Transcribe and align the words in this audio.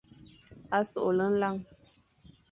Soghle 0.91 1.25
nlañ, 1.31 1.57